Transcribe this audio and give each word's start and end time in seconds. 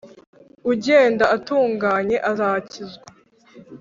ugenda 0.71 1.25
atunganye 1.35 2.17
azakizwa, 2.31 3.07